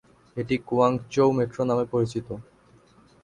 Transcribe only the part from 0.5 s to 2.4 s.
Guangzhou metro নামে পরিচিত।